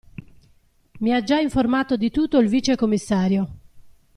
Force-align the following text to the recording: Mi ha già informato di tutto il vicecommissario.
Mi 1.01 1.13
ha 1.13 1.21
già 1.21 1.37
informato 1.37 1.95
di 1.95 2.09
tutto 2.09 2.39
il 2.39 2.47
vicecommissario. 2.49 3.49